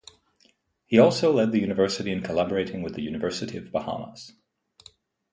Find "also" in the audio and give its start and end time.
0.97-1.31